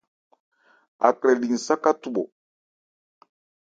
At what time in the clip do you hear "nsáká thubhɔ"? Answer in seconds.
1.55-2.23